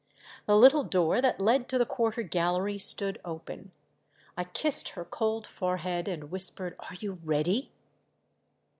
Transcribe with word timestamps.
The 0.47 0.57
little 0.57 0.83
door 0.83 1.21
that 1.21 1.39
led 1.39 1.69
to 1.69 1.77
the 1.77 1.85
quarter 1.85 2.23
gallery 2.23 2.79
stood 2.79 3.21
open. 3.23 3.71
I 4.35 4.45
kissed 4.45 4.89
her 4.93 5.05
cold 5.05 5.45
forehead, 5.45 6.07
and 6.07 6.31
whispered, 6.31 6.75
"Are 6.89 6.95
you 6.95 7.19
ready 7.23 7.71